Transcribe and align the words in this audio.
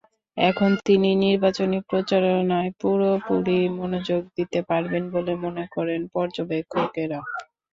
এখন 0.37 0.71
তিনি 0.85 1.09
নির্বাচনী 1.23 1.77
প্রচারণায় 1.89 2.71
পুরোপুরি 2.81 3.59
মনোযোগ 3.79 4.21
দিতে 4.37 4.59
পারবেন 4.69 5.03
বলে 5.13 5.33
মনে 5.43 5.65
করেন 5.75 6.01
পর্যবেক্ষকেরা। 6.13 7.19